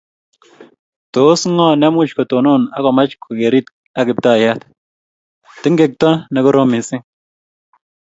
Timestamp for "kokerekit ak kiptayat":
3.23-4.59